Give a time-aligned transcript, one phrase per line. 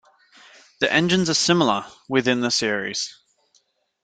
[0.79, 3.19] The engines are similar, within the series.